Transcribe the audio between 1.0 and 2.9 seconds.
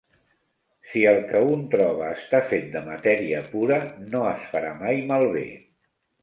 el que un troba està fet de